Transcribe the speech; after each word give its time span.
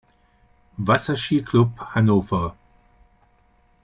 Wasserski-Club 0.79 1.77
Hannover. 1.93 2.55